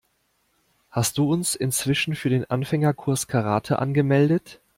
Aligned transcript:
Hast 0.89 1.19
du 1.19 1.31
uns 1.31 1.53
inzwischen 1.53 2.15
für 2.15 2.31
den 2.31 2.49
Anfängerkurs 2.49 3.27
Karate 3.27 3.77
angemeldet? 3.77 4.59